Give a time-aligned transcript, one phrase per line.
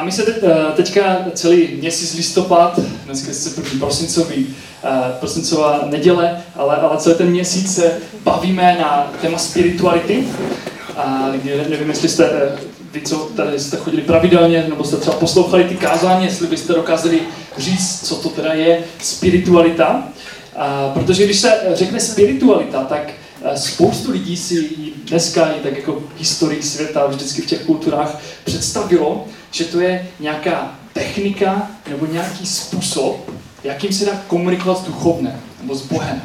[0.00, 4.46] A my se teď, eh, teďka celý měsíc listopad, dneska je první prosincový,
[4.84, 4.88] eh,
[5.20, 7.92] prosincová neděle, ale, ale celý ten měsíc se
[8.24, 10.24] bavíme na téma spirituality.
[10.96, 11.32] A
[11.70, 12.58] nevím, jestli jste, eh,
[12.92, 17.20] vy, co tady jste chodili pravidelně, nebo jste třeba poslouchali ty kázání, jestli byste dokázali
[17.58, 20.08] říct, co to teda je spiritualita.
[20.56, 23.10] A, protože když se řekne spiritualita, tak
[23.54, 24.68] spoustu lidí si
[25.04, 30.74] dneska i tak jako historii světa, vždycky v těch kulturách představilo, že to je nějaká
[30.92, 33.30] technika nebo nějaký způsob,
[33.64, 36.22] jakým se dá komunikovat s duchovnem nebo s Bohem.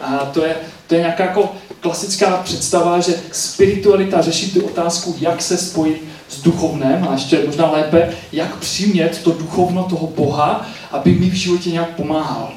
[0.00, 5.42] A to je, to je nějaká jako klasická představa, že spiritualita řeší tu otázku, jak
[5.42, 11.14] se spojit s duchovnem a ještě možná lépe, jak přimět to duchovno toho Boha, aby
[11.14, 12.52] mi v životě nějak pomáhal.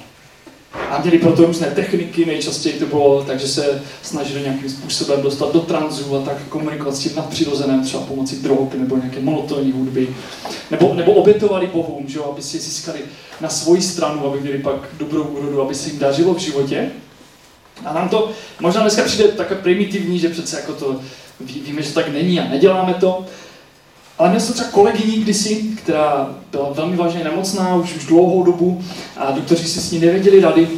[0.89, 5.53] A měli proto různé techniky, nejčastěji to bylo tak, že se snažili nějakým způsobem dostat
[5.53, 10.07] do tranzu a tak komunikovat s tím nadpřirozeným, třeba pomocí drog nebo nějaké monotónní hudby.
[10.71, 12.99] Nebo, nebo obětovali bohům, že, aby si získali
[13.41, 16.91] na svoji stranu, aby měli pak dobrou úrodu, aby se jim dařilo v životě.
[17.85, 20.99] A nám to možná dneska přijde takové primitivní, že přece jako to
[21.39, 23.25] víme, že tak není a neděláme to,
[24.17, 28.83] ale měl jsem třeba kolegyni kdysi, která byla velmi vážně nemocná už, už dlouhou dobu
[29.17, 30.69] a doktoři si s ní nevěděli rady.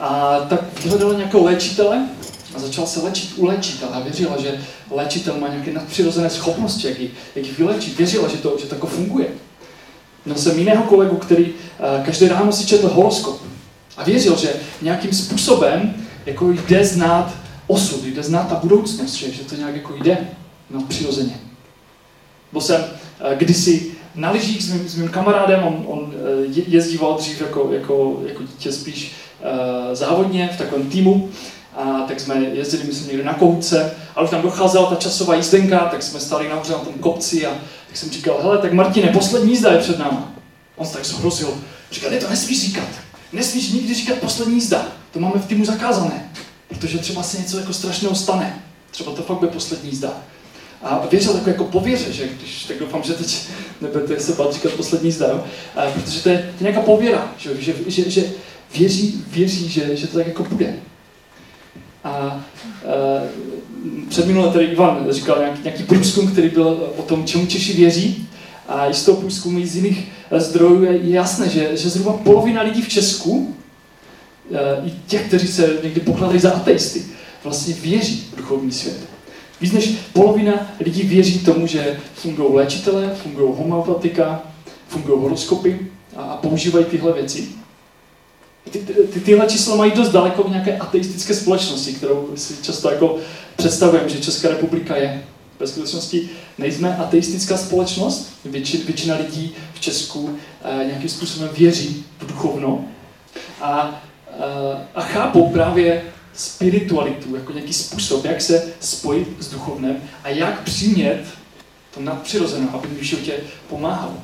[0.00, 2.08] A tak vyhledala nějakého léčitele
[2.54, 6.98] a začala se léčit u léčitele a věřila, že léčitel má nějaké nadpřirozené schopnosti, jak
[6.98, 7.98] ji, jak ji vylečit.
[7.98, 9.26] Věřila, že to, že to jako funguje.
[10.24, 13.42] Měl jsem jiného kolegu, který uh, každé ráno si četl horoskop
[13.96, 15.94] a věřil, že nějakým způsobem
[16.26, 17.34] jako jde znát
[17.66, 20.28] osud, jde znát ta budoucnost, že, že to nějak jako jde
[20.70, 21.49] nadpřirozeně.
[22.52, 27.14] Byl jsem uh, kdysi na lyžích s mým, s mým kamarádem, on, on uh, jezdíval
[27.14, 31.30] dřív jako, jako, jako dítě spíš uh, závodně v takovém týmu,
[31.76, 35.78] a tak jsme jezdili, myslím, někde na koutce, a už tam docházela ta časová jízdenka,
[35.78, 37.50] tak jsme stali nahoře na tom kopci a
[37.88, 40.32] tak jsem říkal, hele, tak Martine, poslední jízda je před náma.
[40.76, 41.54] On se tak zhrozil.
[41.90, 42.88] Říkal, ne, to nesmíš říkat.
[43.32, 44.86] Nesmíš nikdy říkat poslední jízda.
[45.12, 46.30] To máme v týmu zakázané.
[46.68, 48.62] Protože třeba se něco jako strašného stane.
[48.90, 50.12] Třeba to fakt bude poslední jízda.
[50.82, 53.42] A věřil jako, jako pověře, že když, tak doufám, že teď
[53.80, 55.44] nebudete se bát říkat poslední zda, jo?
[55.76, 58.24] A, protože to je, to je nějaká pověra, že, že, že, že
[58.78, 60.76] věří, věří že, že to tak jako bude.
[62.04, 62.44] A, a
[64.08, 68.28] před minulé tady Ivan říkal nějaký, nějaký průzkum, který byl o tom, čemu Češi věří.
[68.68, 72.82] A i z toho průzkumu z jiných zdrojů je jasné, že, že zhruba polovina lidí
[72.82, 73.56] v Česku,
[74.84, 77.02] i těch, kteří se někdy pokládají za ateisty,
[77.44, 79.09] vlastně věří v duchovní svět.
[79.60, 84.42] Víc než polovina lidí věří tomu, že fungují léčitelé, fungují homeopatika,
[84.88, 85.78] fungují horoskopy
[86.16, 87.48] a, používají tyhle věci.
[88.70, 93.16] Ty, ty, tyhle čísla mají dost daleko v nějaké ateistické společnosti, kterou si často jako
[93.56, 95.22] představujeme, že Česká republika je.
[95.58, 102.26] Ve skutečnosti nejsme ateistická společnost, většina, většina lidí v Česku eh, nějakým způsobem věří v
[102.26, 102.84] duchovno
[103.60, 106.02] a, eh, a chápou právě
[106.34, 111.24] spiritualitu, jako nějaký způsob, jak se spojit s duchovnem a jak přimět
[111.94, 113.32] to nadpřirozené, aby v životě
[113.68, 114.14] pomáhalo.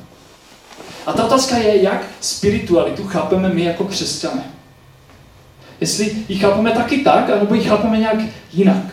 [1.05, 4.43] A ta otázka je, jak spiritualitu chápeme my jako křesťané.
[5.81, 8.19] Jestli ji chápeme taky tak, anebo ji chápeme nějak
[8.53, 8.85] jinak.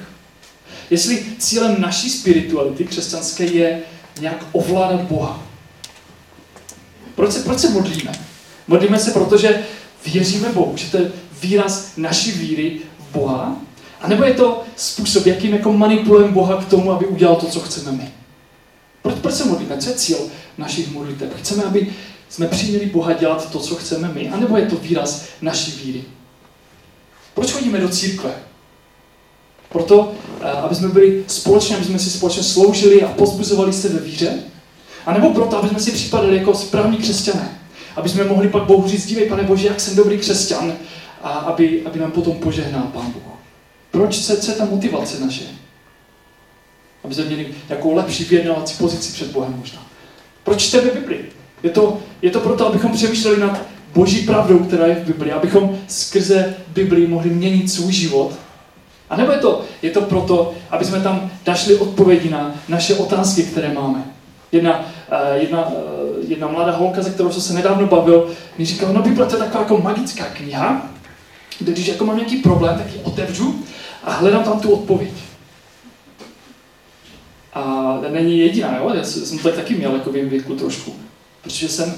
[0.90, 3.82] Jestli cílem naší spirituality křesťanské je
[4.20, 5.42] nějak ovládat Boha.
[7.14, 8.12] Proč se, proč se modlíme?
[8.68, 9.64] Modlíme se, protože
[10.06, 12.80] věříme Bohu, že to je výraz naší víry
[13.14, 13.56] Boha,
[14.00, 17.60] a nebo je to způsob, jakým jako manipulujeme Boha k tomu, aby udělal to, co
[17.60, 18.10] chceme my.
[19.02, 19.78] Proč, proč se modlíme?
[19.78, 20.18] Co je cíl
[20.58, 21.28] našich modlitev?
[21.36, 21.92] Chceme, aby
[22.28, 26.04] jsme přiměli Boha dělat to, co chceme my, anebo je to výraz naší víry?
[27.34, 28.30] Proč chodíme do církve?
[29.68, 34.00] Proto, eh, aby jsme byli společně, aby jsme si společně sloužili a pozbuzovali se ve
[34.00, 34.38] víře?
[35.06, 37.58] A nebo proto, aby jsme si připadali jako správní křesťané?
[37.96, 40.72] Aby jsme mohli pak Bohu říct, dívej, pane Bože, jak jsem dobrý křesťan,
[41.24, 43.22] a aby, aby nám potom požehnal Pán Bůh.
[43.90, 45.44] Proč se, je ta motivace naše?
[47.04, 49.86] Aby jsme měli nějakou lepší vyjednávací pozici před Bohem možná.
[50.44, 51.24] Proč čteme Bibli?
[51.62, 53.60] Je to, je to proto, abychom přemýšleli nad
[53.94, 58.32] boží pravdou, která je v Bibli, abychom skrze Bibli mohli měnit svůj život.
[59.10, 63.42] A nebo je to, je to proto, aby jsme tam našli odpovědi na naše otázky,
[63.42, 64.04] které máme.
[64.52, 65.74] Jedna, uh, jedna, uh,
[66.28, 69.38] jedna mladá holka, ze kterou jsem se nedávno bavil, mi říkala, no Bible to je
[69.38, 70.90] taková jako magická kniha,
[71.58, 73.64] kde když jako mám nějaký problém, tak ji otevřu
[74.02, 75.12] a hledám tam tu odpověď.
[77.54, 78.90] A není jediná, jo?
[78.94, 80.94] Já jsem to tak taky měl jako v věku trošku.
[81.42, 81.94] Protože jsem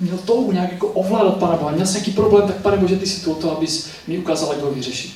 [0.00, 1.70] měl touhu nějak jako ovládat Pana Boha.
[1.70, 4.52] Měl jsem nějaký problém, tak Pane Bože, ty si tu o to, abys mi ukázal,
[4.52, 5.14] jak ho vyřešit.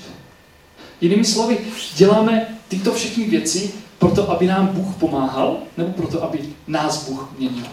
[1.00, 1.58] Jinými slovy,
[1.96, 7.66] děláme tyto všechny věci proto, aby nám Bůh pomáhal, nebo proto, aby nás Bůh měnil?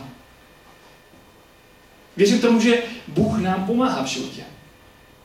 [2.18, 4.44] Věřím tomu, že Bůh nám pomáhá v životě.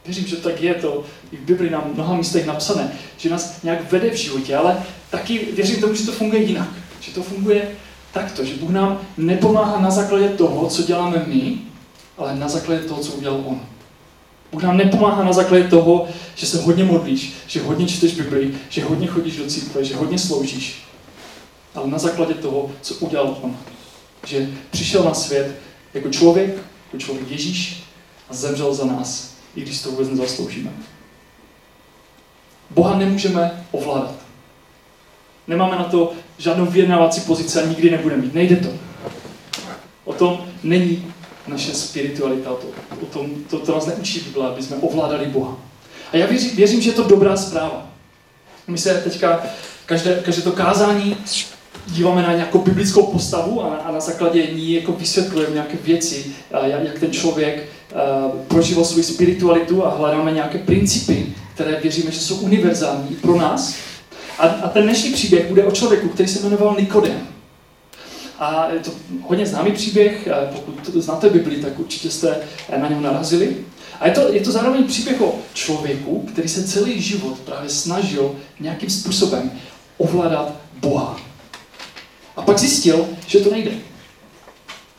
[0.04, 3.92] Věřím, že tak je to i v Bibli na mnoha místech napsané, že nás nějak
[3.92, 6.68] vede v životě, ale taky věřím tomu, že to funguje jinak.
[7.00, 7.70] Že to funguje
[8.12, 11.58] takto, že Bůh nám nepomáhá na základě toho, co děláme my,
[12.18, 13.60] ale na základě toho, co udělal On.
[14.52, 18.84] Bůh nám nepomáhá na základě toho, že se hodně modlíš, že hodně čteš Bibli, že
[18.84, 20.84] hodně chodíš do církve, že hodně sloužíš,
[21.74, 23.56] ale na základě toho, co udělal On.
[24.26, 25.58] Že přišel na svět
[25.94, 26.50] jako člověk,
[26.86, 27.84] jako člověk Ježíš
[28.30, 30.70] a zemřel za nás, i když to vůbec nezasloužíme.
[32.70, 34.14] Boha nemůžeme ovládat.
[35.46, 38.34] Nemáme na to žádnou vyjednávací pozici a nikdy nebudeme mít.
[38.34, 38.68] Nejde to.
[40.04, 41.12] O tom není
[41.46, 42.50] naše spiritualita.
[42.50, 42.66] To,
[43.02, 45.56] o tom, to, to nás neučí Bible, aby jsme ovládali Boha.
[46.12, 47.86] A já věřím, věřím, že je to dobrá zpráva.
[48.66, 49.42] My se teďka
[49.86, 51.16] každé, každé to kázání
[51.86, 56.32] díváme na nějakou biblickou postavu a na, a na základě ní jako vysvětlujeme nějaké věci,
[56.82, 62.36] jak ten člověk uh, prožíval svou spiritualitu a hledáme nějaké principy, které věříme, že jsou
[62.36, 63.74] univerzální pro nás.
[64.38, 67.28] A, a ten dnešní příběh bude o člověku, který se jmenoval Nikodem.
[68.38, 68.90] A je to
[69.22, 72.36] hodně známý příběh, pokud znáte Bibli, tak určitě jste
[72.76, 73.56] na něm narazili.
[74.00, 78.34] A je to, je to zároveň příběh o člověku, který se celý život právě snažil
[78.60, 79.50] nějakým způsobem
[79.98, 81.20] ovládat Boha.
[82.36, 83.70] A pak zjistil, že to nejde.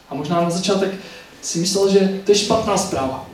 [0.10, 0.92] A možná na začátek
[1.44, 3.30] si myslel, že to je špatná zpráva.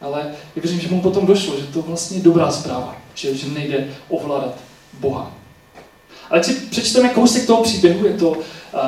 [0.00, 3.48] Ale já věřím, že mu potom došlo, že to vlastně je dobrá zpráva, že, že
[3.48, 4.54] nejde ovládat
[5.00, 5.32] Boha.
[6.34, 8.36] Ale si přečteme kousek toho příběhu, je to uh,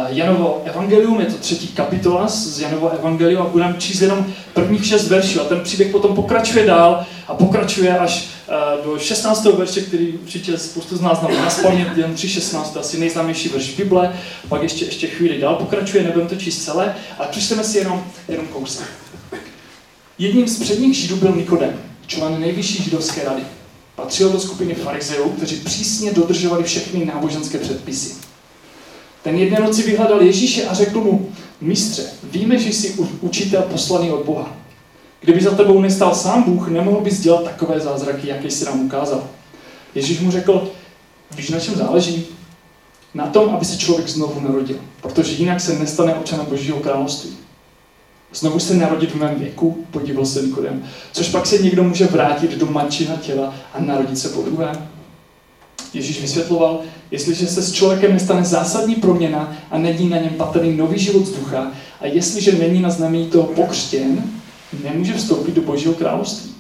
[0.09, 5.09] Janovo evangelium, je to třetí kapitola z Janovo evangelium a budeme číst jenom prvních šest
[5.09, 5.41] veršů.
[5.41, 8.29] A ten příběh potom pokračuje dál a pokračuje až
[8.85, 9.45] uh, do 16.
[9.45, 14.17] verše, který určitě spoustu z nás známe na jen 3.16, asi nejznámější verš Bible.
[14.49, 18.47] Pak ještě, ještě chvíli dál pokračuje, nebudeme to číst celé, ale přečteme si jenom, jenom
[18.47, 18.87] kousek.
[20.19, 23.43] Jedním z předních židů byl Nikodem, člen nejvyšší židovské rady.
[23.97, 28.15] Patřil do skupiny farizeů, kteří přísně dodržovali všechny náboženské předpisy.
[29.23, 34.25] Ten jedné noci vyhledal Ježíše a řekl mu, mistře, víme, že jsi učitel poslaný od
[34.25, 34.57] Boha.
[35.21, 39.25] Kdyby za tebou nestal sám Bůh, nemohl bys dělat takové zázraky, jaké jsi nám ukázal.
[39.95, 40.71] Ježíš mu řekl,
[41.37, 42.27] víš, na čem záleží?
[43.15, 47.37] Na tom, aby se člověk znovu narodil, protože jinak se nestane občanem Božího království.
[48.37, 50.85] Znovu se narodit v mém věku, podíval se Nikodem.
[51.13, 54.73] Což pak se někdo může vrátit do mančina těla a narodit se po druhé.
[55.95, 56.81] Ježíš vysvětloval,
[57.11, 61.33] jestliže se s člověkem nestane zásadní proměna a není na něm patrný nový život z
[61.33, 64.25] ducha a jestliže není na znamení toho pokřtěn,
[64.85, 66.51] nemůže vstoupit do Božího království.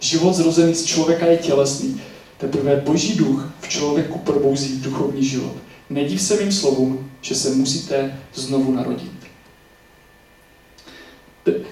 [0.00, 2.00] Život zrozený z člověka je tělesný.
[2.38, 5.52] Teprve Boží duch v člověku probouzí duchovní život.
[5.90, 9.21] Nediv se mým slovům, že se musíte znovu narodit.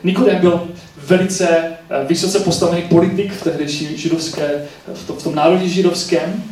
[0.05, 5.69] Nikodem byl velice eh, vysoce postavený politik v tehdejší židovské, v tom, v tom národě
[5.69, 6.44] židovském.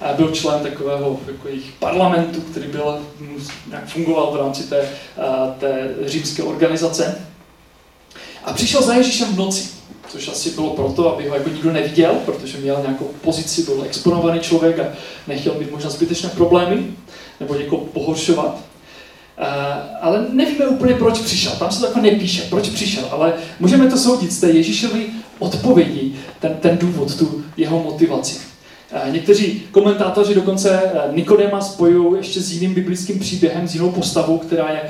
[0.00, 2.98] A byl člen takového jako jejich parlamentu, který byl,
[3.68, 4.90] nějak fungoval v rámci té, eh,
[5.58, 7.26] té římské organizace.
[8.44, 9.68] A přišel za Ježíšem v noci,
[10.08, 14.40] což asi bylo proto, aby ho jako nikdo neviděl, protože měl nějakou pozici, byl exponovaný
[14.40, 14.84] člověk a
[15.26, 16.86] nechtěl mít možná zbytečné problémy
[17.40, 18.58] nebo někoho pohoršovat.
[19.38, 19.44] Uh,
[20.00, 21.52] ale nevíme úplně, proč přišel.
[21.52, 25.06] Tam se to jako nepíše, proč přišel, ale můžeme to soudit z té Ježíšovy
[25.38, 28.45] odpovědi, ten, ten důvod, tu jeho motivaci.
[28.92, 34.38] Uh, někteří komentátoři dokonce uh, Nikodema spojují ještě s jiným biblickým příběhem, s jinou postavou,
[34.38, 34.80] která je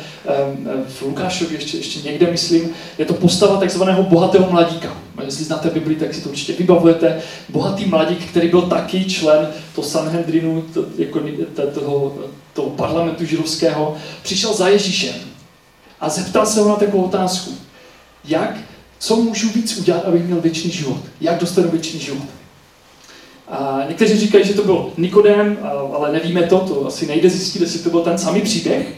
[0.89, 2.71] v Lukášově ještě, ještě někde, myslím.
[2.99, 4.97] Je to postava takzvaného bohatého mladíka.
[5.25, 7.23] Jestli znáte Bibli, tak si to určitě vybavujete.
[7.49, 11.21] Bohatý mladík, který byl taky člen to Sanhedrinu, to, jako,
[11.75, 12.15] toho
[12.57, 15.15] toho parlamentu židovského, přišel za Ježíšem
[16.01, 17.51] a zeptal se ho na takovou otázku.
[18.25, 18.57] Jak,
[18.99, 21.01] co můžu víc udělat, abych měl věčný život?
[21.21, 22.27] Jak dostanu věčný život?
[23.49, 25.59] A někteří říkají, že to byl Nikodem,
[25.97, 28.95] ale nevíme to, to asi nejde zjistit, jestli to byl ten samý příběh.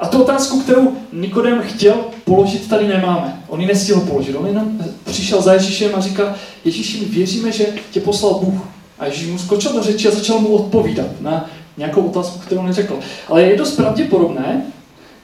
[0.00, 3.42] A tu otázku, kterou Nikodem chtěl položit, tady nemáme.
[3.48, 4.36] On ji nestihl položit.
[4.36, 8.68] On jenom přišel za Ježíšem a říká, Ježíši, my věříme, že tě poslal Bůh.
[8.98, 12.98] A Ježíš mu skočil do řeči a začal mu odpovídat na nějakou otázku, kterou neřekl.
[13.28, 14.66] Ale je dost pravděpodobné,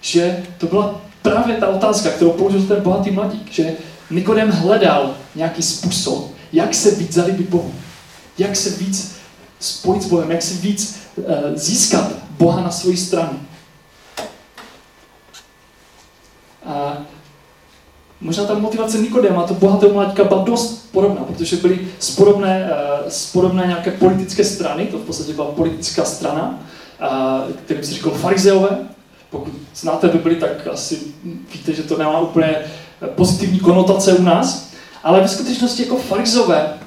[0.00, 3.72] že to byla právě ta otázka, kterou položil ten bohatý mladík, že
[4.10, 7.72] Nikodem hledal nějaký způsob, jak se víc zalíbit Bohu,
[8.40, 9.16] jak se víc
[9.60, 13.40] spojit s Bohem, jak si víc uh, získat Boha na svoji stranu.
[16.66, 16.96] A
[18.22, 22.70] Možná ta motivace Nikodema, to bohatého mladíka byla dost podobná, protože byly z podobné,
[23.06, 26.60] eh, podobné nějaké politické strany, to v podstatě byla politická strana,
[27.64, 28.78] kterým se říkal farizeové.
[29.30, 30.98] Pokud znáte Bibli, tak asi
[31.52, 32.56] víte, že to nemá úplně
[33.14, 34.70] pozitivní konotace u nás.
[35.02, 36.79] Ale ve skutečnosti jako farizové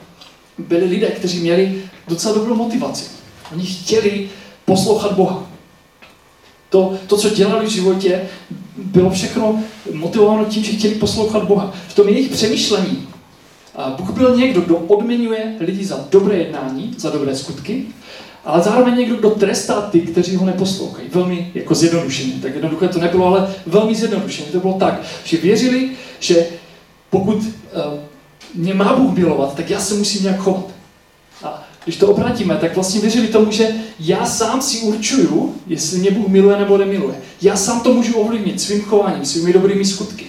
[0.57, 3.03] byli lidé, kteří měli docela dobrou motivaci.
[3.53, 4.29] Oni chtěli
[4.65, 5.47] poslouchat Boha.
[6.69, 8.21] To, to, co dělali v životě,
[8.77, 11.73] bylo všechno motivováno tím, že chtěli poslouchat Boha.
[11.87, 13.07] V tom jejich přemýšlení
[13.97, 17.85] Bůh byl někdo, kdo odměňuje lidi za dobré jednání, za dobré skutky,
[18.45, 21.09] ale zároveň někdo, kdo trestá ty, kteří ho neposlouchají.
[21.09, 22.33] Velmi jako zjednodušeně.
[22.41, 24.51] Tak jednoduché to nebylo, ale velmi zjednodušeně.
[24.51, 26.47] To bylo tak, že věřili, že
[27.09, 27.43] pokud uh,
[28.55, 30.67] mě má Bůh milovat, tak já se musím nějak chovat.
[31.43, 36.11] A když to obratíme, tak vlastně věřili tomu, že já sám si určuju, jestli mě
[36.11, 37.15] Bůh miluje nebo nemiluje.
[37.41, 40.25] Já sám to můžu ovlivnit svým chováním, svými dobrými skutky.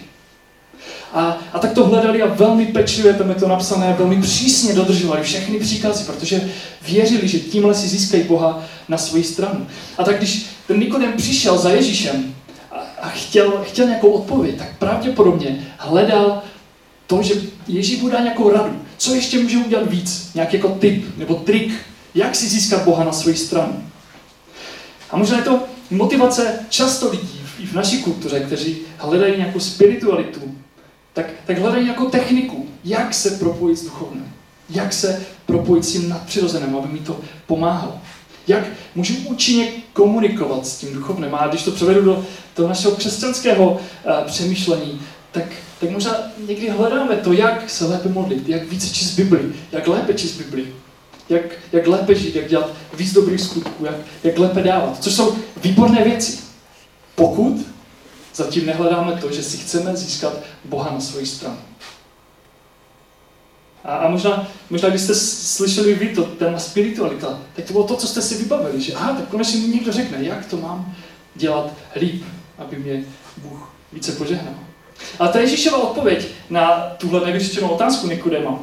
[1.13, 5.23] A, a tak to hledali a velmi pečlivě, tam je to napsané, velmi přísně dodržovali
[5.23, 6.51] všechny příkazy, protože
[6.89, 9.67] věřili, že tímhle si získají Boha na svoji stranu.
[9.99, 12.35] A tak když ten Nikodem přišel za Ježíšem
[12.73, 16.43] a, a chtěl, chtěl nějakou odpověď, tak pravděpodobně hledal
[17.07, 17.35] to, že
[17.67, 18.83] Ježíš bude nějakou radu.
[18.97, 20.31] Co ještě může udělat víc?
[20.35, 21.73] Nějaký jako tip nebo trik,
[22.15, 23.91] jak si získat Boha na svoji stranu.
[25.11, 30.41] A možná je to motivace často lidí i v naší kultuře, kteří hledají nějakou spiritualitu,
[31.13, 34.33] tak, tak hledají jako techniku, jak se propojit s duchovním.
[34.71, 37.99] Jak se propojit s tím nadpřirozeným, aby mi to pomáhalo.
[38.49, 41.35] Jak můžu účinně komunikovat s tím duchovním.
[41.35, 43.81] A když to převedu do toho našeho křesťanského uh,
[44.27, 45.01] přemýšlení,
[45.35, 45.45] tak,
[45.81, 50.15] tak možná někdy hledáme to, jak se lépe modlit, jak více číst Bibli, jak lépe
[50.15, 50.75] číst Bibli,
[51.29, 55.03] jak, jak lépe žít, jak dělat víc dobrých skutků, jak, jak lépe dávat.
[55.03, 56.39] Což jsou výborné věci.
[57.15, 57.67] Pokud
[58.35, 60.33] zatím nehledáme to, že si chceme získat
[60.65, 61.59] Boha na svoji stranu.
[63.85, 67.97] A, a možná, možná, když jste slyšeli vy to téma spiritualita, tak to bylo to,
[67.97, 70.95] co jste si vybavili, že aha, tak konečně mi někdo řekne, jak to mám
[71.35, 72.25] dělat líp,
[72.59, 73.05] aby mě
[73.37, 74.64] Bůh více požehnal.
[75.19, 78.59] A ta Ježíšova odpověď na tuhle nevyřešenou otázku Nikodema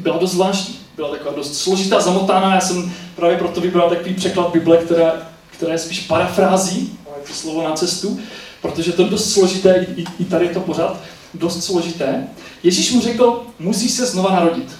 [0.00, 0.78] byla dost zvláštní.
[0.96, 2.54] Byla taková dost složitá, zamotána.
[2.54, 5.12] Já jsem právě proto vybral takový překlad Bible, která,
[5.50, 8.20] která je spíš parafrází, to slovo na cestu,
[8.62, 11.00] protože to je dost složité, i, i tady je to pořád
[11.34, 12.28] dost složité.
[12.62, 14.76] Ježíš mu řekl, musí se znova narodit.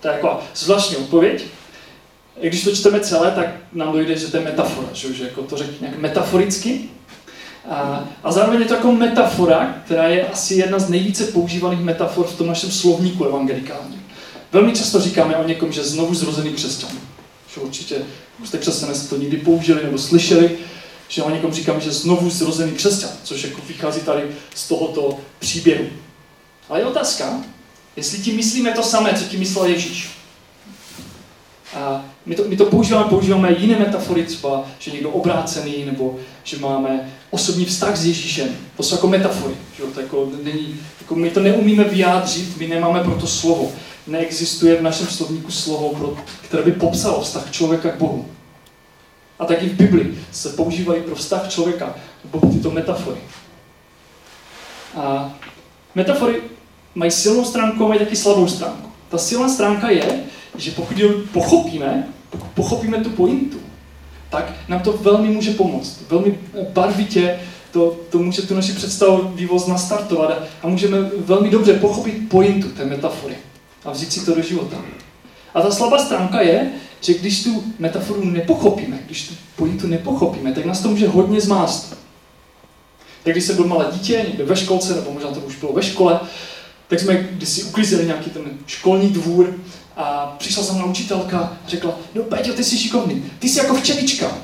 [0.00, 1.44] To je jako zvláštní odpověď.
[2.40, 5.56] Když to čteme celé, tak nám dojde, že to je metafora, že, že jako to
[5.56, 6.80] řekne nějak metaforicky.
[7.70, 12.26] A, a zároveň je to jako metafora, která je asi jedna z nejvíce používaných metafor
[12.26, 14.06] v tom našem slovníku evangelikálním.
[14.52, 16.90] Velmi často říkáme o někom, že znovu zrozený křesťan.
[17.54, 17.96] Že určitě
[18.44, 20.58] jste křesťané to někdy použili nebo slyšeli,
[21.08, 24.22] že o někom říkáme, že znovu zrozený křesťan, což jako vychází tady
[24.54, 25.84] z tohoto příběhu.
[26.68, 27.40] Ale je otázka,
[27.96, 30.10] jestli tím myslíme to samé, co tím myslel Ježíš.
[31.74, 36.58] A my to, my to používáme, používáme jiné metafory, třeba, že někdo obrácený, nebo že
[36.58, 38.48] máme osobní vztah s Ježíšem.
[38.76, 39.54] To jsou jako metafory.
[39.76, 39.82] Že?
[39.82, 43.72] To jako není, jako my to neumíme vyjádřit, my nemáme pro to slovo.
[44.06, 48.26] Neexistuje v našem slovníku slovo, pro, které by popsalo vztah člověka k Bohu.
[49.38, 53.20] A taky v Bibli se používají pro vztah člověka Bohu tyto metafory.
[54.96, 55.34] A
[55.94, 56.42] metafory
[56.94, 58.93] mají silnou stránku, mají taky slabou stránku.
[59.14, 60.20] Ta silná stránka je,
[60.56, 63.58] že pokud ji pochopíme, pokud pochopíme tu pointu,
[64.30, 66.00] tak nám to velmi může pomoct.
[66.10, 66.38] Velmi
[66.72, 67.40] barvitě
[67.70, 72.68] to, to může tu naši představu vývoz nastartovat a, a můžeme velmi dobře pochopit pointu
[72.68, 73.34] té metafory
[73.84, 74.76] a vzít si to do života.
[75.54, 80.64] A ta slabá stránka je, že když tu metaforu nepochopíme, když tu pointu nepochopíme, tak
[80.64, 81.98] nás to může hodně zmást.
[83.24, 85.82] Tak když jsem byl malé dítě, někde ve školce, nebo možná to už bylo ve
[85.82, 86.20] škole,
[86.88, 89.54] tak jsme když si uklízeli nějaký ten školní dvůr
[89.96, 93.74] a přišla za mnou učitelka a řekla, no Péťo, ty jsi šikovný, ty jsi jako
[93.74, 94.38] včelička.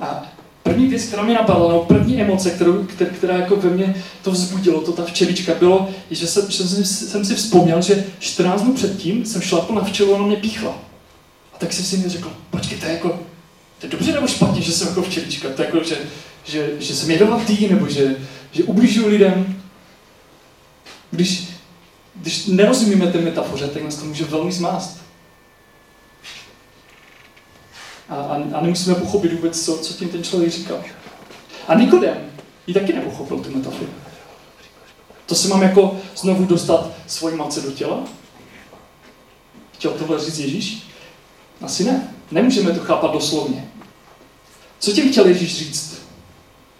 [0.00, 4.04] A první věc, která mě napadla, no první emoce, kterou, která, která jako ve mně
[4.22, 8.62] to vzbudilo, to ta včelička, bylo, že jsem, že jsem, jsem si vzpomněl, že 14
[8.62, 10.78] dnů předtím jsem šlapl na včelu a ona mě píchla.
[11.54, 13.08] A tak jsem si mi řekl, počkej, to je jako,
[13.78, 15.98] to je dobře nebo špatně, že jsem jako včelička, to je jako, že,
[16.44, 18.16] že, že jsem jedovatý, nebo že,
[18.52, 19.56] že ubližuju lidem.
[21.10, 21.43] Když,
[22.24, 24.98] když nerozumíme té metafoře, tak nás to může velmi zmást.
[28.08, 30.84] A, a, a nemusíme pochopit vůbec, co, co tím ten člověk říkal.
[31.68, 32.16] A Nikodem
[32.66, 33.90] ji taky nepochopil, tu metaforu.
[35.26, 38.04] To se mám jako znovu dostat svojí matce do těla?
[39.72, 40.82] Chtěl tohle říct Ježíš?
[41.60, 42.14] Asi ne.
[42.30, 43.68] Nemůžeme to chápat doslovně.
[44.78, 46.02] Co tím chtěl Ježíš říct?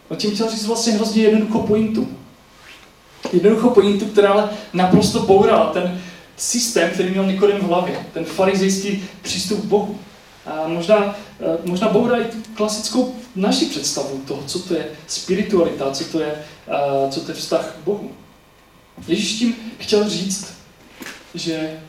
[0.08, 2.08] On tím chtěl říct vlastně hrozně jednoduchou pointu.
[3.33, 6.00] Jednoduchou pointu, která ale naprosto bourala ten
[6.37, 8.07] systém, který měl Nikodem v hlavě.
[8.12, 9.99] Ten farizejský přístup k Bohu.
[10.47, 15.90] A možná, eh, možná dá i tu klasickou naši představu toho, co to je spiritualita,
[15.90, 16.35] co to je,
[16.69, 18.11] eh, co to je vztah k Bohu.
[19.09, 20.54] Ježíš tím chtěl říct,
[21.35, 21.81] že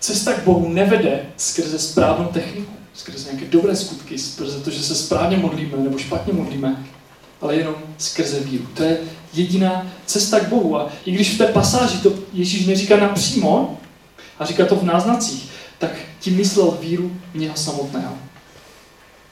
[0.00, 4.94] cesta k Bohu nevede skrze správnou techniku, skrze nějaké dobré skutky, skrze to, že se
[4.94, 6.86] správně modlíme nebo špatně modlíme,
[7.40, 8.66] ale jenom skrze víru.
[8.74, 8.98] To je
[9.32, 10.78] jediná cesta k Bohu.
[10.78, 13.78] A i když v té pasáži to Ježíš neříká napřímo,
[14.38, 18.14] a říká to v náznacích, tak tím myslel víru něho samotného.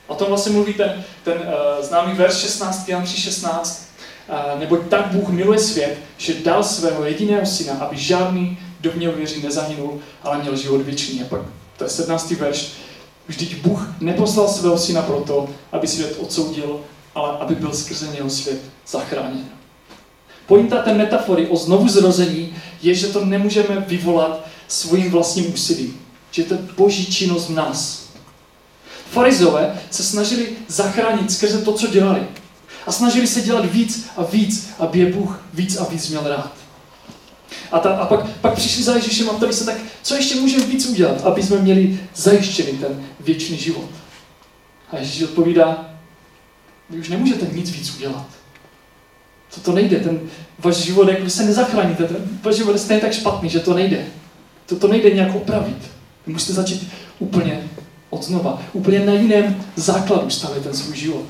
[0.07, 3.89] O tom vlastně mluví ten, ten uh, známý verš 16, Jan 3, 16.
[4.29, 8.97] Uh, neboť tak Bůh miluje svět, že dal svého jediného syna, aby žádný, kdo v
[8.97, 11.23] něho věří, nezahynul, ale měl život věčný.
[11.23, 11.41] A pak
[11.77, 12.31] to je 17.
[12.31, 12.73] verš.
[13.27, 16.81] Vždyť Bůh neposlal svého syna proto, aby svět odsoudil,
[17.15, 19.58] ale aby byl skrze něho svět zachráněn.
[20.49, 26.01] Pointa té metafory o znovu zrození je, že to nemůžeme vyvolat svým vlastním úsilím.
[26.31, 28.09] Že to je boží činnost v nás.
[29.11, 32.27] Farizové se snažili zachránit skrze to, co dělali.
[32.87, 36.53] A snažili se dělat víc a víc, aby je Bůh víc a víc měl rád.
[37.73, 40.67] A, ta, a pak, pak přišli za Ježíšem a ptali se tak, co ještě můžeme
[40.67, 43.91] víc udělat, aby jsme měli zajištěný ten věčný život.
[44.93, 45.95] A Ježíš odpovídá,
[46.91, 48.38] vy už nemůžete nic víc udělat.
[49.55, 50.21] To, to nejde, ten
[50.59, 53.75] váš život, jak vy se nezachráníte, ten váš život je stejně tak špatný, že to
[53.75, 54.05] nejde.
[54.67, 55.91] To, to nejde nějak opravit.
[56.27, 57.69] Vy musíte začít úplně
[58.11, 61.25] od znova, úplně na jiném základu stavět ten svůj život.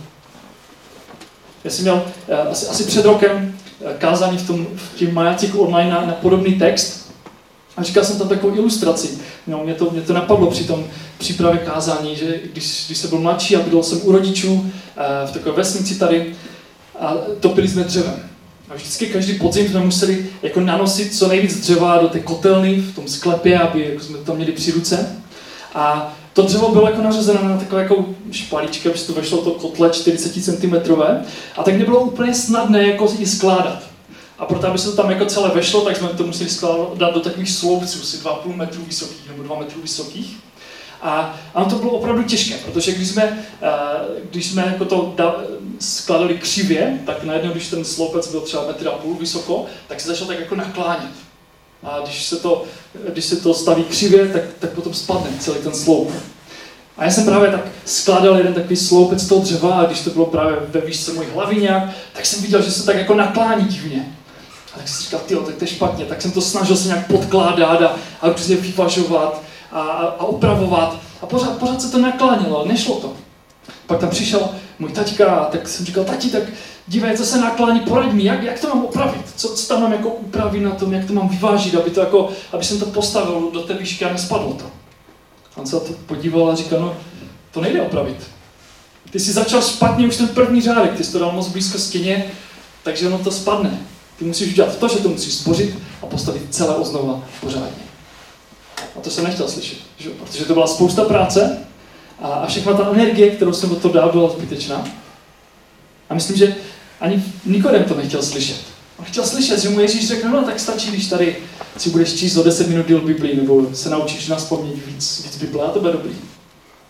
[1.65, 5.59] Já jsem měl uh, asi, asi před rokem uh, kázání v tom, v tím majácíku
[5.59, 7.13] online na, na podobný text
[7.77, 9.19] a říkal jsem tam takovou ilustraci.
[9.47, 10.85] No, mě, to, mě to napadlo při tom
[11.19, 14.63] přípravě kázání, že když, když jsem byl mladší a bydlel jsem u rodičů uh,
[15.27, 16.35] v takové vesnici tady
[17.01, 18.29] a topili jsme dřevem.
[18.71, 22.95] A vždycky každý podzim jsme museli jako nanosit co nejvíc dřeva do té kotelny v
[22.95, 25.17] tom sklepě, aby jako jsme to měli při ruce.
[25.75, 29.91] A to dřevo bylo jako nařezeno na takové jako špalíčky, aby to vešlo to kotle
[29.91, 30.93] 40 cm.
[31.57, 33.83] A tak nebylo úplně snadné jako ji skládat.
[34.39, 37.21] A proto, aby se to tam jako celé vešlo, tak jsme to museli skládat do
[37.21, 40.37] takových sloupců, asi 2,5 metru vysokých nebo 2 metrů vysokých.
[41.03, 43.45] A, a to bylo opravdu těžké, protože když jsme,
[44.31, 45.15] když jsme jako to
[45.81, 50.09] skladali křivě, tak najednou, když ten sloupec byl třeba metr a půl vysoko, tak se
[50.09, 51.13] začal tak jako naklánět.
[51.85, 52.65] A když se to,
[53.13, 56.13] když se to staví křivě, tak, tak potom spadne celý ten sloup.
[56.97, 60.27] A já jsem právě tak skládal jeden takový sloupec toho dřeva a když to bylo
[60.27, 61.83] právě ve výšce mojí hlavy nějak,
[62.13, 64.17] tak jsem viděl, že se tak jako naklání divně.
[64.75, 66.05] A tak jsem si říkal, tyjo, tak to je špatně.
[66.05, 69.81] Tak jsem to snažil se nějak podkládat a, a různě vyvažovat a,
[70.19, 70.99] a opravovat.
[71.23, 73.13] A pořád, pořád se to naklánělo, ale nešlo to.
[73.87, 76.43] Pak tam přišel můj taťka, tak jsem říkal, tati, tak
[76.87, 79.93] dívej, co se naklání, poraď mi, jak, jak to mám opravit, co, co tam mám
[79.93, 83.51] jako upravit na tom, jak to mám vyvážit, aby, to jako, aby jsem to postavil
[83.53, 84.65] do té výšky a nespadlo to.
[85.57, 86.97] On se to podíval a říkal, no,
[87.51, 88.17] to nejde opravit.
[89.11, 92.31] Ty jsi začal špatně už ten první řádek, ty jsi to dal moc blízko stěně,
[92.83, 93.81] takže ono to spadne.
[94.19, 97.88] Ty musíš udělat to, že to musíš spořit a postavit celé oznova pořádně.
[98.99, 100.11] A to jsem nechtěl slyšet, že?
[100.11, 101.59] protože to byla spousta práce
[102.19, 104.85] a, a všechna ta energie, kterou jsem do toho dal, byla zbytečná.
[106.11, 106.57] A myslím, že
[107.01, 108.61] ani Nikodem to nechtěl slyšet.
[108.99, 111.37] On chtěl slyšet, že mu Ježíš řekne, no tak stačí, když tady
[111.77, 115.37] si budeš číst o 10 minut díl Biblii, nebo se naučíš nás vzpomnět víc, víc
[115.37, 116.11] Bible, a to bude dobrý.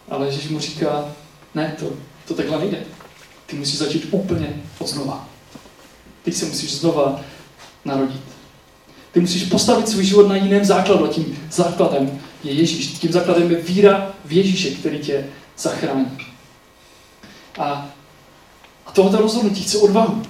[0.09, 1.15] Ale Ježíš mu říká,
[1.55, 1.87] ne, to,
[2.29, 2.79] to takhle nejde.
[3.47, 5.29] Ty musíš začít úplně od znova.
[6.23, 7.21] Ty se musíš znova
[7.85, 8.38] narodit.
[9.13, 12.87] Ty musíš postavit svůj život na jiném základu a tím základem je Ježíš.
[12.87, 15.27] Tím základem je víra v Ježíše, který tě
[15.59, 16.19] zachrání.
[17.59, 17.89] A,
[18.87, 20.23] a tohoto rozhodnutí chce odvahu.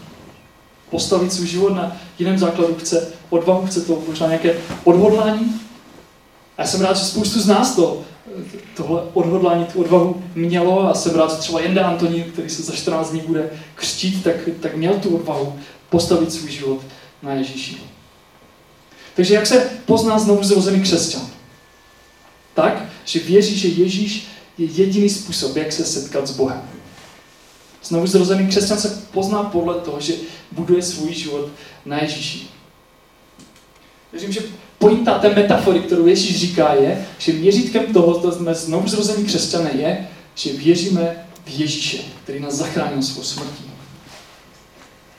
[0.90, 5.60] Postavit svůj život na jiném základu chce odvahu, chce to možná nějaké odhodlání.
[6.56, 8.02] A já jsem rád, že spoustu z nás to,
[8.76, 12.72] tohle odhodlání, tu odvahu mělo a jsem rád, že třeba Jenda Antonín, který se za
[12.72, 15.58] 14 dní bude křtít, tak, tak měl tu odvahu
[15.90, 16.80] postavit svůj život
[17.22, 17.76] na Ježíši.
[19.18, 21.26] Takže jak se pozná znovu zrozený křesťan?
[22.54, 24.26] Tak, že věří, že Ježíš
[24.58, 26.62] je jediný způsob, jak se setkat s Bohem.
[27.84, 30.14] Znovu zrozený křesťan se pozná podle toho, že
[30.52, 31.48] buduje svůj život
[31.84, 32.46] na Ježíši.
[34.12, 34.40] Věřím, že
[34.78, 39.70] pointa té metafory, kterou Ježíš říká, je, že měřítkem toho, že jsme znovu zrození křesťané,
[39.74, 43.67] je, že věříme v Ježíše, který nás zachránil svou smrtí.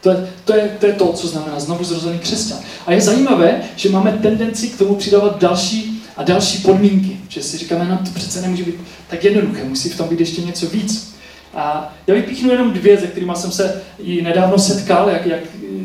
[0.02, 2.60] To je, to, je, to je to, co znamená znovu zrozený křesťan.
[2.86, 7.20] A je zajímavé, že máme tendenci k tomu přidávat další a další podmínky.
[7.28, 8.76] Že si říkáme, no to přece nemůže být
[9.08, 11.16] tak jednoduché, musí v tom být ještě něco víc.
[11.54, 15.40] A já vypíchnu jenom dvě, se kterými jsem se i nedávno setkal, jak, jak,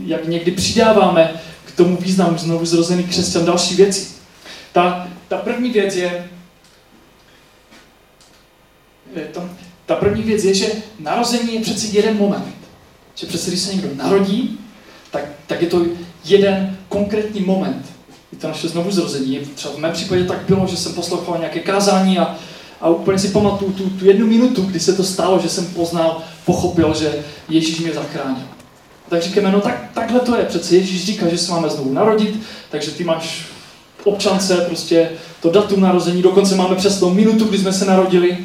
[0.07, 1.33] jak někdy přidáváme
[1.65, 4.07] k tomu významu znovu zrozený křesťan další věci.
[4.73, 6.29] Ta, ta první věc je,
[9.33, 9.51] to,
[9.87, 10.67] ta první věc je, že
[10.99, 12.64] narození je přeci jeden moment.
[13.15, 14.59] Že přeci, když se někdo narodí,
[15.11, 15.87] tak, tak je to
[16.25, 17.87] jeden konkrétní moment.
[18.33, 19.39] Je to naše znovu zrození.
[19.55, 22.37] Třeba v mém případě tak bylo, že jsem poslouchal nějaké kázání a,
[22.81, 26.23] a úplně si pamatuju tu, tu jednu minutu, kdy se to stalo, že jsem poznal,
[26.45, 28.45] pochopil, že Ježíš mě zachránil.
[29.09, 30.45] Tak říkáme, no tak, takhle to je.
[30.45, 33.47] Přece Ježíš říká, že se máme znovu narodit, takže ty máš
[34.05, 35.11] občance prostě
[35.43, 38.39] to datum narození, dokonce máme přesnou minutu, kdy jsme se narodili.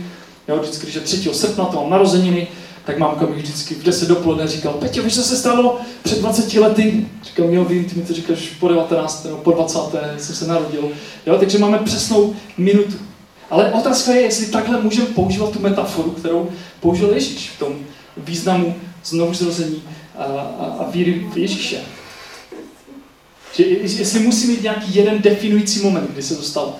[0.48, 1.30] Jo, vždycky, když je 3.
[1.34, 2.48] srpna, to mám narozeniny,
[2.86, 6.54] tak mámka mi vždycky v 10 dopoledne říkal, Petě, víš, co se stalo před 20
[6.54, 7.08] lety?
[7.24, 9.26] Říkal, jo, vím, ty mi to říkáš po 19.
[9.26, 9.80] nebo po 20.
[10.18, 10.92] jsem se narodil.
[11.26, 12.96] Jo, takže máme přesnou minutu.
[13.50, 17.76] Ale otázka je, jestli takhle můžeme používat tu metaforu, kterou použil Ježíš v tom
[18.18, 19.84] významu znovu zrození
[20.18, 21.78] a, a, a víry v Ježíše.
[23.56, 26.76] Že jestli musí mít nějaký jeden definující moment, kdy se to stalo.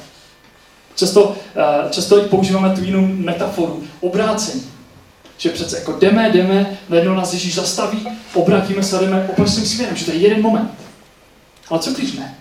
[0.96, 1.36] Často,
[1.90, 4.64] často používáme tu jinou metaforu, obrácení.
[5.40, 10.06] Že přece jako jdeme, jdeme, najednou nás Ježíš zastaví, obrátíme se jdeme opačným směrem, že
[10.06, 10.72] to je jeden moment.
[11.70, 12.38] Ale co když ne?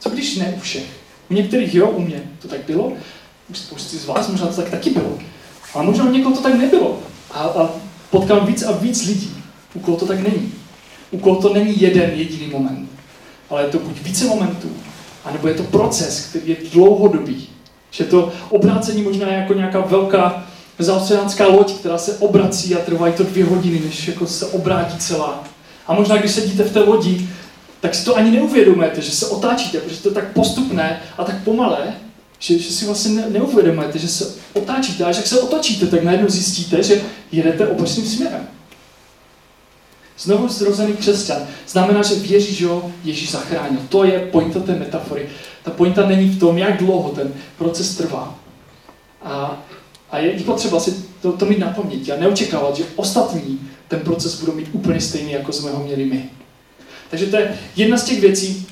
[0.00, 0.86] Co když ne u všech?
[1.30, 2.92] U některých jo, u mě to tak bylo,
[3.50, 5.18] u spousty z vás možná to tak taky bylo.
[5.74, 6.98] Ale možná u někoho to tak nebylo.
[7.30, 7.70] A, a
[8.10, 9.34] potkám víc a víc lidí,
[9.74, 10.52] u koho to tak není.
[11.10, 12.90] U koho to není jeden jediný moment.
[13.50, 14.68] Ale je to buď více momentů,
[15.24, 17.48] anebo je to proces, který je dlouhodobý.
[17.90, 20.49] Že to obrácení možná je jako nějaká velká
[20.82, 25.44] zaoceánská loď, která se obrací a trvá to dvě hodiny, než jako se obrátí celá.
[25.86, 27.28] A možná, když sedíte v té lodi,
[27.80, 31.44] tak si to ani neuvědomujete, že se otáčíte, protože to je tak postupné a tak
[31.44, 31.94] pomalé,
[32.38, 35.04] že, že si vlastně ne, neuvědomujete, že se otáčíte.
[35.04, 38.48] A jak se otočíte, tak najednou zjistíte, že jedete opačným směrem.
[40.18, 43.80] Znovu zrozený křesťan znamená, že věří, že ho Ježíš zachránil.
[43.88, 45.28] To je pointa té metafory.
[45.62, 48.34] Ta pointa není v tom, jak dlouho ten proces trvá.
[49.22, 49.62] A,
[50.10, 54.40] a je potřeba si to, to mít na paměti a neočekávat, že ostatní ten proces
[54.40, 56.30] budou mít úplně stejný, jako jsme ho měli my.
[57.10, 58.66] Takže to je jedna z těch věcí.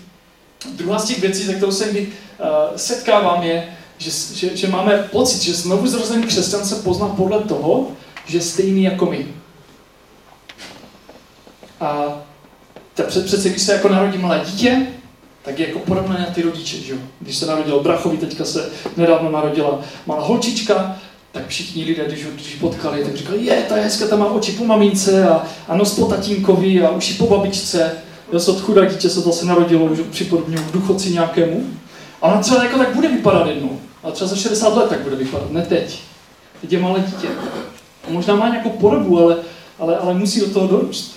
[0.70, 2.46] Druhá z těch věcí, se kterou se kdy uh,
[2.77, 7.87] setkávám, je, že, že, že máme pocit, že znovu zrozený křesťan se pozná podle toho,
[8.27, 9.27] že je stejný jako my.
[11.81, 12.22] A
[13.07, 14.87] před, přece, když se jako narodí malé dítě,
[15.42, 16.98] tak je jako podobné na ty rodiče, že jo?
[17.20, 20.98] Když se narodil brachovi, teďka se nedávno narodila malá holčička,
[21.38, 24.53] tak všichni lidé, když ho když potkali, tak říkali, je, ta hezka, ta má oči
[24.53, 27.92] po mamince a, a nos po tatínkovi a uši po babičce.
[28.33, 31.64] Já se od chudá dítě se zase narodilo už připodobňuji v duchoci nějakému.
[32.22, 33.81] A ona třeba jako tak bude vypadat jednou.
[34.05, 35.98] A třeba za 60 let tak bude vypadat, ne teď.
[36.61, 37.29] Teď je malé dítě.
[38.09, 39.37] A možná má nějakou podobu, ale,
[39.79, 41.16] ale, ale musí do toho dorůst.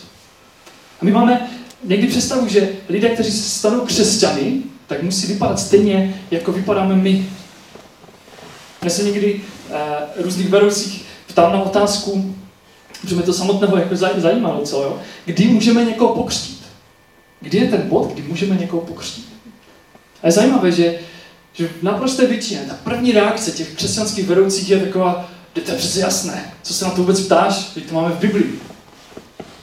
[1.01, 1.49] A my máme
[1.83, 7.25] někdy představu, že lidé, kteří se stanou křesťany, tak musí vypadat stejně, jako vypadáme my.
[8.83, 9.41] Já se někdy
[10.17, 12.35] různých vedoucích ptám na otázku,
[13.07, 14.99] že mě to samotného jako zajímalo docela, jo?
[15.25, 16.61] kdy můžeme někoho pokřtít.
[17.41, 19.33] Kdy je ten bod, kdy můžeme někoho pokřtít.
[20.23, 20.99] A je zajímavé, že,
[21.53, 25.77] že v naprosté většině ta první reakce těch křesťanských vedoucích je taková, že to je
[25.77, 28.59] přece jasné, co se na to vůbec ptáš, že to máme v Biblii.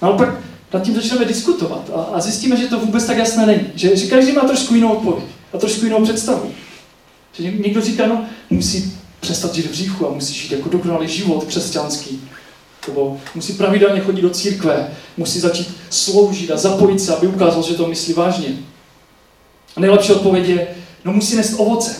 [0.03, 0.29] No ale pak
[0.73, 3.67] nad tím začneme diskutovat a, a zjistíme, že to vůbec tak jasné není.
[3.75, 6.53] Že, že každý má trošku jinou odpověď a trošku jinou představu.
[7.33, 11.45] Že někdo říká, no, musí přestat žít v říchu a musí žít jako dokonalý život
[11.45, 12.29] křesťanský.
[12.89, 17.75] Nebo musí pravidelně chodit do církve, musí začít sloužit a zapojit se, aby ukázal, že
[17.75, 18.49] to myslí vážně.
[19.77, 20.69] A nejlepší odpověď je,
[21.05, 21.97] no musí nést ovoce.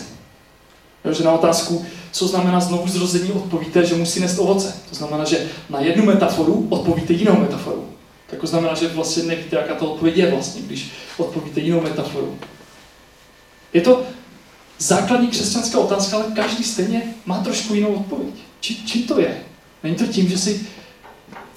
[1.05, 4.73] Jo, že na otázku, co znamená znovu zrození, odpovíte, že musí nést ovoce.
[4.89, 7.85] To znamená, že na jednu metaforu odpovíte jinou metaforu.
[8.27, 12.37] Tak to znamená, že vlastně nevíte, jaká to odpověď je vlastně, když odpovíte jinou metaforu.
[13.73, 14.03] Je to
[14.79, 18.35] základní křesťanská otázka, ale každý stejně má trošku jinou odpověď.
[18.59, 19.41] Či, čím to je?
[19.83, 20.67] Není to tím, že si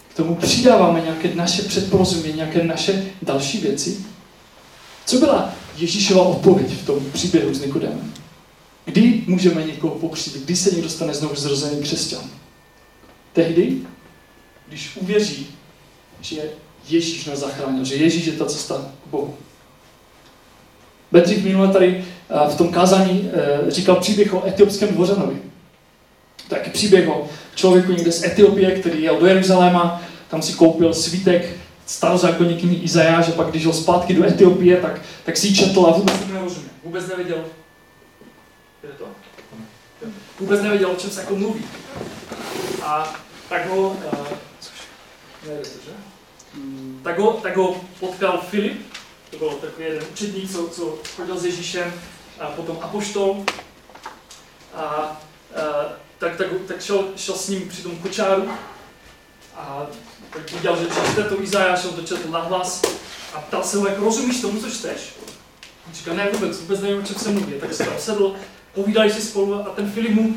[0.08, 4.04] k tomu přidáváme nějaké naše předporozumění, nějaké naše další věci?
[5.06, 8.14] Co byla Ježíšova odpověď v tom příběhu s Nikodemem?
[8.84, 10.44] Kdy můžeme někoho pokřít?
[10.44, 12.30] Kdy se někdo stane znovu zrozený křesťan?
[13.32, 13.76] Tehdy,
[14.68, 15.46] když uvěří,
[16.20, 16.50] že
[16.88, 19.36] Ježíš nás zachránil, že Ježíš je ta cesta k Bohu.
[21.12, 25.36] Bedřich minule tady eh, v tom kázání eh, říkal příběh o etiopském dvořanovi.
[26.48, 31.56] Taky příběh o člověku někde z Etiopie, který jel do Jeruzaléma, tam si koupil svítek
[31.86, 35.90] starozákonní knihy a pak když šel zpátky do Etiopie, tak, tak si ji četl a
[35.90, 36.70] vůbec nerozuměl.
[36.84, 37.44] Vůbec nevěděl,
[38.82, 39.04] je to?
[40.40, 41.64] Vůbec nevěděl, o čem se jako mluví.
[42.82, 43.14] A
[43.48, 44.28] tak ho, uh,
[45.40, 45.92] to, že?
[47.02, 48.91] Tak ho, tak ho potkal Filip,
[49.32, 51.92] to byl takový jeden učedník, co, co chodil s Ježíšem,
[52.40, 53.44] a potom apoštol.
[54.74, 55.20] A, a
[56.18, 58.50] tak, tak, tak šel, šel s ním při tom kočáru
[59.56, 59.86] a
[60.32, 62.82] tak viděl, že čte to Izajáš, on to četl nahlas
[63.34, 65.14] a ptal se ho, jak rozumíš tomu, co čteš?
[65.86, 67.52] On říká, ne vůbec, vůbec nevím, o čem se mluví.
[67.60, 68.34] Tak se tam sedl,
[68.74, 70.36] povídali si spolu a ten Filip mu,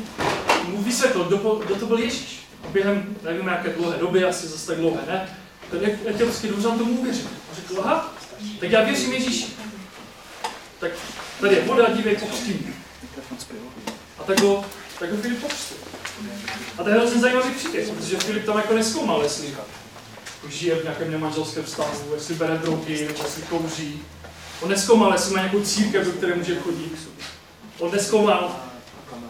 [0.68, 2.40] mu vysvětlil, kdo, kdo to byl Ježíš.
[2.64, 5.38] A během, nevím, jaké dlouhé doby, asi zase tak dlouhé, ne?
[5.70, 7.26] Ten etiopský dvořan tomu uvěřil.
[7.52, 8.15] A řekl, aha,
[8.60, 9.46] tak já věřím Ježíši.
[10.78, 10.90] Tak
[11.40, 12.74] tady je voda, dívej, pokřtím.
[14.18, 14.64] A tak ho,
[14.98, 15.76] tak ho Filip pokřtil.
[16.78, 19.54] A to je hrozně zajímavý příběh, protože Filip tam jako neskoumal, jestli
[20.48, 24.02] žije v nějakém nemanželském vztahu, jestli bere drogy, jestli kouří.
[24.60, 27.08] On neskoumal, jestli má nějakou církev, do které může chodit.
[27.78, 28.56] On neskoumal,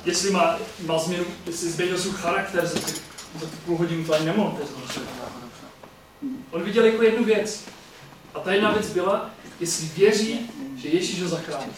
[0.04, 2.92] jestli má, má změnu, jestli změnil svůj charakter za, ty,
[3.40, 4.58] za tu půl hodinu, to ani nemohl
[6.50, 7.64] On viděl jako jednu věc.
[8.36, 11.72] A ta jedna věc byla, jestli věří, že Ježíš ho zachrání.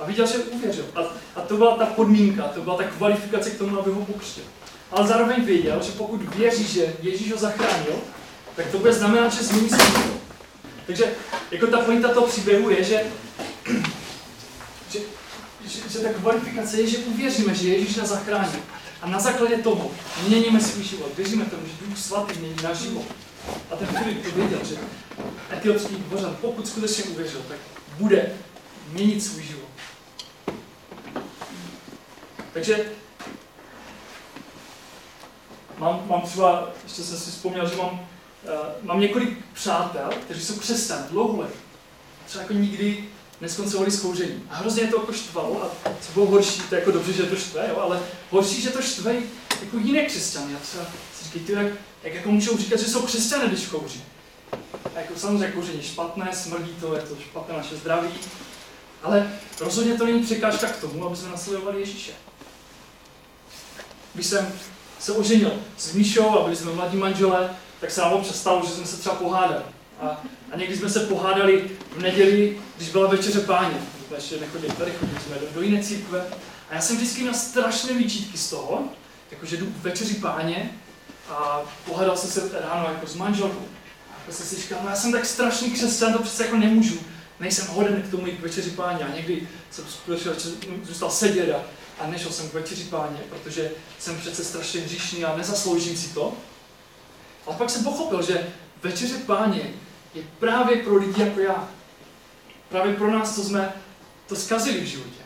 [0.00, 0.84] A viděl, že uvěřil.
[0.94, 1.00] A,
[1.36, 4.44] a to byla ta podmínka, to byla ta kvalifikace k tomu, aby ho pokřtil.
[4.90, 7.94] Ale zároveň věděl, že pokud věří, že Ježíš ho zachránil,
[8.56, 10.12] tak to bude znamenat, že změní svůj
[10.86, 11.14] Takže
[11.50, 13.02] jako ta pointa toho příběhu je, že,
[14.90, 14.98] že,
[15.66, 18.58] že, že ta kvalifikace je, že uvěříme, že Ježíš nás zachrání.
[19.02, 19.90] A na základě toho
[20.28, 21.10] měníme svůj život.
[21.16, 23.04] Věříme tomu, že Duch Svatý mění náš život.
[23.70, 24.76] A ten Filip to věděl, že
[25.52, 27.58] etiopský dvořan, pokud skutečně uvěřil, tak
[27.98, 28.32] bude
[28.88, 29.68] měnit svůj život.
[32.52, 32.92] Takže
[35.78, 38.48] mám, mám třeba, ještě jsem si vzpomněl, že mám, uh,
[38.82, 41.54] mám několik přátel, kteří jsou křesťané dlouho let.
[42.26, 43.04] Třeba jako nikdy
[43.40, 44.46] neskoncovali s kouřením.
[44.50, 47.36] A hrozně je to jako štvalo a co bylo horší, to jako dobře, že to
[47.36, 48.00] štve, jo, ale
[48.30, 49.16] horší, že to štve
[49.64, 50.54] jako jiné křesťany.
[50.54, 50.84] A třeba
[51.18, 54.04] si říkají, jak, jak jako můžou říkat, že jsou křesťané, když kouří.
[54.94, 58.08] A jako samozřejmě kouření špatné, smrdí to, je to špatné naše zdraví.
[59.02, 62.12] Ale rozhodně to není překážka k tomu, aby jsme nasledovali Ježíše.
[64.14, 64.52] Když jsem
[64.98, 68.72] se oženil s Míšou a byli jsme mladí manželé, tak se nám občas stalo, že
[68.72, 69.62] jsme se třeba pohádali.
[70.00, 70.22] A,
[70.52, 73.74] a někdy jsme se pohádali v neděli, když byla večeře páně.
[74.14, 76.26] Ještě nechodili tady, chodili jsme do, do jiné církve.
[76.70, 78.84] A já jsem vždycky měl strašné výčítky z toho,
[79.32, 80.70] jakože jdu večeři páně
[81.28, 83.68] a pohádal jsem se ráno jako s manželkou.
[84.28, 86.98] A jsem si říkal, no já jsem tak strašný křesťan, to přece jako nemůžu.
[87.40, 89.04] Nejsem hoden k tomu jít k večeři páně.
[89.04, 89.84] A někdy jsem
[90.84, 91.60] zůstal sedět a
[92.02, 96.32] a nešel jsem k večeři páně, protože jsem přece strašně hříšný a nezasloužím si to.
[97.46, 98.46] A pak jsem pochopil, že
[98.82, 99.70] večeře páně
[100.14, 101.68] je právě pro lidi jako já.
[102.68, 103.72] Právě pro nás, co jsme
[104.26, 105.22] to zkazili v životě.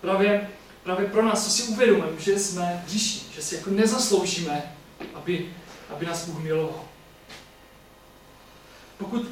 [0.00, 0.50] Právě,
[0.84, 4.76] právě pro nás, co si uvědomujeme, že jsme hříšní, že si jako nezasloužíme,
[5.14, 5.54] aby,
[5.90, 6.84] aby nás Bůh miloval.
[8.98, 9.26] Pokud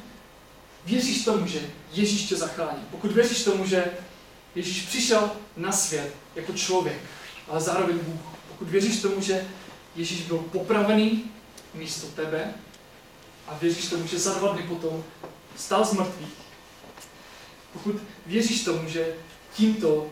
[0.87, 1.61] věříš tomu, že
[1.93, 3.85] Ježíš tě zachrání, pokud věříš tomu, že
[4.55, 6.99] Ježíš přišel na svět jako člověk,
[7.49, 8.21] ale zároveň Bůh.
[8.49, 9.49] Pokud věříš tomu, že
[9.97, 11.25] Ježíš byl popravený
[11.75, 12.55] místo tebe
[13.49, 15.05] a věříš tomu, že za dva dny potom
[15.57, 16.35] stal z mrtvých,
[17.73, 19.15] pokud věříš tomu, že
[19.55, 20.11] tímto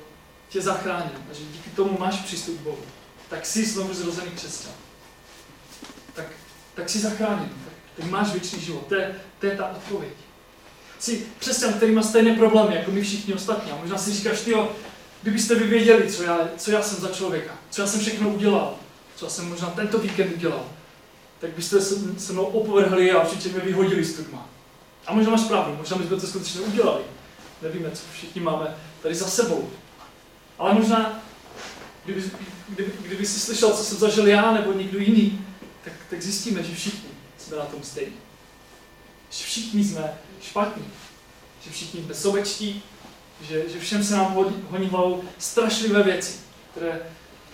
[0.51, 2.85] tě zachránil a že díky tomu máš přístup k Bohu,
[3.29, 4.73] tak jsi znovu zrozený křesťan.
[6.15, 6.27] Tak,
[6.75, 8.87] tak jsi zachráněn, tak, tak máš věčný život.
[8.87, 10.13] To je, to je ta odpověď
[11.01, 13.73] jsi křesťan, který má stejné problémy, jako my všichni ostatní.
[13.73, 14.55] A možná si říkáš, ty
[15.23, 18.75] kdybyste vy věděli, co já, co já jsem za člověka, co já jsem všechno udělal,
[19.17, 20.65] co já jsem možná tento víkend udělal,
[21.41, 24.49] tak byste se, se mnou opovrhli a určitě mě vyhodili z turma.
[25.07, 27.03] A možná máš pravdu, možná jsme to skutečně udělali.
[27.63, 29.71] Nevíme, co všichni máme tady za sebou.
[30.61, 31.23] Ale možná,
[32.05, 32.23] kdyby,
[32.69, 35.47] kdyby, kdyby si slyšel, co jsem zažil já nebo někdo jiný,
[35.85, 38.17] tak, tak zjistíme, že všichni jsme na tom stejní.
[39.31, 40.85] Že všichni jsme špatní.
[41.65, 42.83] Že všichni jsme sobečtí,
[43.49, 44.35] že, že všem se nám
[44.71, 46.39] honí hlavou strašlivé věci,
[46.71, 47.01] které,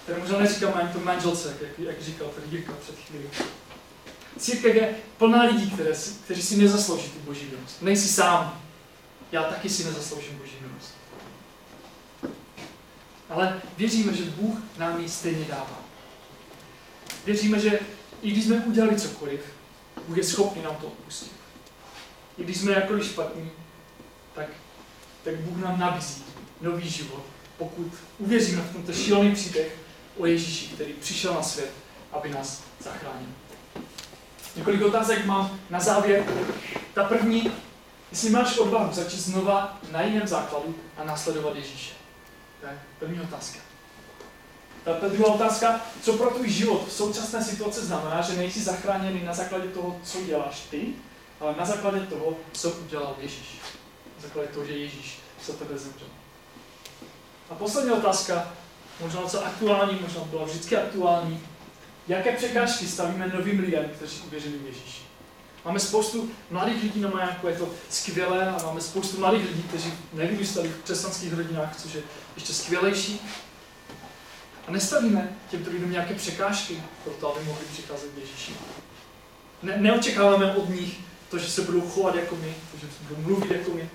[0.03, 3.25] které možná neříkám ani to manželce, jak, jak říkal tady Jirka před chvílí.
[4.39, 5.91] Církev je plná lidí, které,
[6.25, 7.83] kteří si nezaslouží tu boží milost.
[7.83, 8.63] Nejsi sám.
[9.33, 11.06] Já taky si nezasloužím boží milost.
[13.31, 15.81] Ale věříme, že Bůh nám ji stejně dává.
[17.25, 17.81] Věříme, že
[18.23, 19.41] i když jsme udělali cokoliv,
[20.09, 21.37] Bůh je schopný nám to odpustit
[22.39, 23.51] i když jsme jakkoliv špatní,
[24.35, 24.47] tak,
[25.25, 26.25] tak Bůh nám nabízí
[26.61, 27.23] nový život,
[27.59, 29.77] pokud uvěříme v tomto šílený příběh
[30.17, 31.71] o Ježíši, který přišel na svět,
[32.13, 33.29] aby nás zachránil.
[34.57, 36.25] Několik otázek mám na závěr.
[36.95, 37.53] Ta první,
[38.11, 41.96] jestli máš odvahu začít znova na jiném základu a následovat Ježíše.
[42.67, 43.59] To je první otázka.
[44.85, 49.25] Ta, ta druhá otázka, co pro tvůj život v současné situaci znamená, že nejsi zachráněný
[49.25, 50.87] na základě toho, co děláš ty,
[51.41, 53.61] ale na základě toho, co udělal Ježíš.
[54.17, 56.09] Na základě toho, že Ježíš za tebe zemřel.
[57.51, 58.53] A poslední otázka,
[59.01, 61.41] možná docela aktuální, možná byla vždycky aktuální.
[62.09, 65.03] Jaké překážky stavíme novým lidem, kteří uvěřili v Ježíši?
[65.67, 69.93] Máme spoustu mladých lidí na majáku, je to skvělé, a máme spoustu mladých lidí, kteří
[70.13, 72.03] nevyrůstali v křesťanských rodinách, což je
[72.35, 73.21] ještě skvělejší.
[74.69, 78.53] A nestavíme těmto lidem nějaké překážky pro to, aby mohli přicházet k Ježíši.
[79.63, 81.01] Ne, neočekáváme od nich
[81.31, 83.91] to, že se budou chovat jako my, to, že budou mluvit jako my.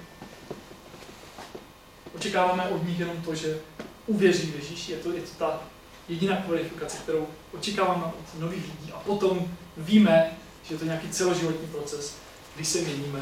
[2.16, 3.60] Očekáváme od nich jenom to, že
[4.08, 4.92] uvěří v Ježíši.
[4.92, 5.62] Je to, je to ta
[6.10, 8.92] jediná kvalifikace, kterou očekáváme od nových lidí.
[8.92, 10.41] A potom víme,
[10.72, 12.16] že je to nějaký celoživotní proces,
[12.56, 13.20] kdy se měníme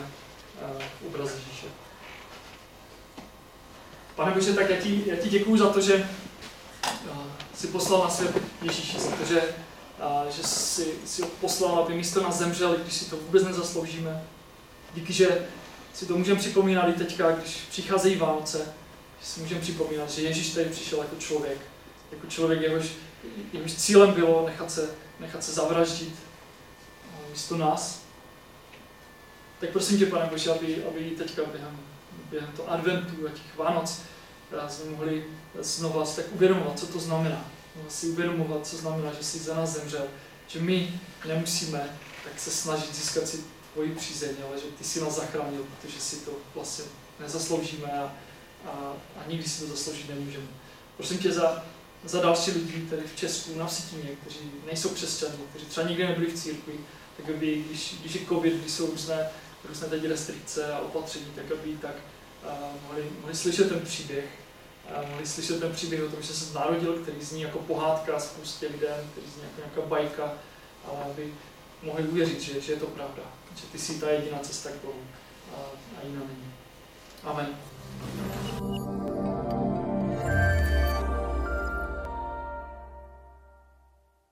[1.01, 1.65] v obraz Ježíše.
[4.15, 6.09] Pane Bože, tak já ti, já ti děkuju za to, že
[7.05, 7.17] uh,
[7.55, 12.23] jsi poslal na svět Ježíši, za to, že, uh, že jsi ho poslal, aby místo
[12.23, 14.23] nás zemřel, když si to vůbec nezasloužíme.
[14.93, 15.47] Díky, že
[15.93, 18.73] si to můžeme připomínat i teďka, když přicházejí Vánoce,
[19.19, 21.57] že si můžeme připomínat, že Ježíš tady přišel jako člověk,
[22.11, 22.85] jako člověk, jehož,
[23.53, 26.28] jehož cílem bylo nechat se, nechat se zavraždit
[27.29, 28.01] místo nás.
[29.59, 31.79] Tak prosím tě, pane Bože, aby, aby teďka během,
[32.29, 34.01] během toho adventu a těch Vánoc
[34.51, 35.25] eh, jsme mohli
[35.59, 37.45] znova tak uvědomovat, co to znamená.
[37.75, 40.05] Mohli si uvědomovat, co znamená, že jsi za nás zemřel.
[40.47, 41.89] Že my nemusíme
[42.23, 46.15] tak se snažit získat si tvoji přízeň, ale že ty jsi nás zachránil, protože si
[46.15, 46.85] to vlastně
[47.19, 48.13] nezasloužíme a,
[48.65, 50.47] a, a nikdy si to zasloužit nemůžeme.
[50.97, 51.65] Prosím tě za,
[52.05, 56.27] za další lidi tady v Česku, na Vsítině, kteří nejsou křesťané, kteří třeba nikdy nebyli
[56.31, 56.73] v církvi,
[57.19, 59.29] tak aby, když, když je covid, když jsou různé,
[59.67, 61.95] různé teď restrikce a opatření, tak aby tak
[62.43, 62.51] uh,
[62.83, 64.25] mohli, mohli slyšet ten příběh,
[65.03, 68.67] uh, mohli slyšet ten příběh o tom, že se narodil, který zní jako pohádka spoustě
[68.67, 70.33] lidem, který zní jako nějaká bajka,
[70.85, 71.33] ale aby
[71.83, 73.23] mohli uvěřit, že, že je to pravda,
[73.55, 75.03] že ty jsi ta jediná cesta k Bohu
[75.55, 75.59] a,
[76.01, 76.53] a jiná není.
[77.23, 78.98] Amen.